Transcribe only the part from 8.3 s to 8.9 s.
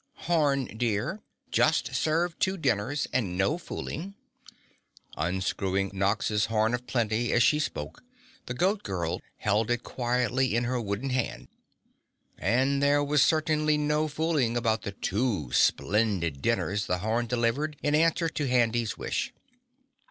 the Goat